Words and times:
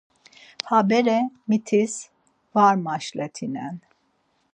Ha 0.69 0.79
bere 0.89 1.19
mitis 1.47 2.09
var 2.55 2.75
maşletinen. 2.75 3.79